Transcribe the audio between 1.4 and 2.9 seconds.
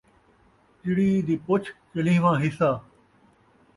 پُچھ، چلھین٘واں حصہ